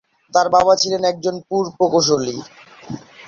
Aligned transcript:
তার 0.33 0.47
বাবা 0.55 0.73
ছিলেন 0.81 1.01
একজন 1.11 1.35
পুর 1.47 1.63
প্রকৌশলী। 1.77 2.35